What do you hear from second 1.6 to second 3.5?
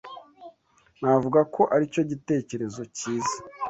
aricyo gitekerezo cyiza